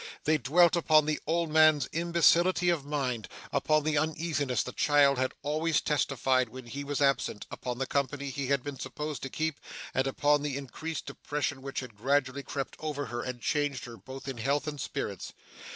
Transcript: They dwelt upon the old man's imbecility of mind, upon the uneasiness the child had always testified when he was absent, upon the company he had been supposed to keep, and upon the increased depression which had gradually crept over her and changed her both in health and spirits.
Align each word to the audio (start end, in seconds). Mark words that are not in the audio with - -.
They 0.23 0.39
dwelt 0.39 0.75
upon 0.75 1.05
the 1.05 1.19
old 1.27 1.51
man's 1.51 1.87
imbecility 1.91 2.71
of 2.71 2.83
mind, 2.83 3.27
upon 3.53 3.83
the 3.83 3.99
uneasiness 3.99 4.63
the 4.63 4.71
child 4.71 5.19
had 5.19 5.35
always 5.43 5.79
testified 5.79 6.49
when 6.49 6.65
he 6.65 6.83
was 6.83 7.03
absent, 7.03 7.45
upon 7.51 7.77
the 7.77 7.85
company 7.85 8.31
he 8.31 8.47
had 8.47 8.63
been 8.63 8.79
supposed 8.79 9.21
to 9.21 9.29
keep, 9.29 9.59
and 9.93 10.07
upon 10.07 10.41
the 10.41 10.57
increased 10.57 11.05
depression 11.05 11.61
which 11.61 11.81
had 11.81 11.93
gradually 11.95 12.41
crept 12.41 12.75
over 12.79 13.05
her 13.13 13.21
and 13.21 13.41
changed 13.41 13.85
her 13.85 13.95
both 13.95 14.27
in 14.27 14.39
health 14.39 14.65
and 14.67 14.81
spirits. 14.81 15.33